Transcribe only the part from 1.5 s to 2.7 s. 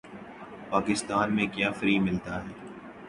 کیا فری ملتا ہے